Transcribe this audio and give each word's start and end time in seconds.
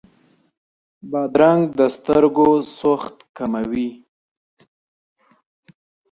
بادرنګ 1.11 1.61
د 1.77 1.79
سترګو 1.95 2.49
سوخت 2.77 3.15
ختموي. 3.35 3.89